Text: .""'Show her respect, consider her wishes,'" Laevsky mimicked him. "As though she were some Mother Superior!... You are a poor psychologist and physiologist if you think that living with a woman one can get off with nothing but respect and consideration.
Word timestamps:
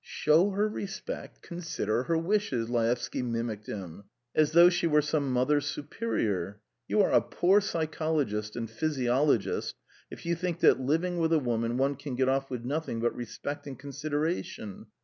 .""'Show 0.21 0.49
her 0.49 0.67
respect, 0.67 1.43
consider 1.43 2.01
her 2.05 2.17
wishes,'" 2.17 2.71
Laevsky 2.71 3.21
mimicked 3.21 3.67
him. 3.67 4.05
"As 4.33 4.53
though 4.53 4.67
she 4.67 4.87
were 4.87 5.03
some 5.03 5.31
Mother 5.31 5.61
Superior!... 5.61 6.59
You 6.87 7.03
are 7.03 7.11
a 7.13 7.21
poor 7.21 7.61
psychologist 7.61 8.55
and 8.55 8.67
physiologist 8.67 9.75
if 10.09 10.25
you 10.25 10.33
think 10.35 10.59
that 10.61 10.79
living 10.79 11.19
with 11.19 11.31
a 11.31 11.37
woman 11.37 11.77
one 11.77 11.93
can 11.93 12.15
get 12.15 12.27
off 12.29 12.49
with 12.49 12.65
nothing 12.65 12.99
but 12.99 13.15
respect 13.15 13.67
and 13.67 13.77
consideration. 13.77 14.87